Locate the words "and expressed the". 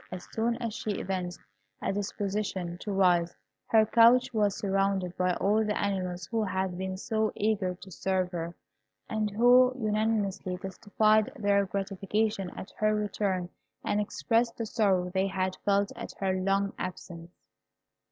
13.85-14.65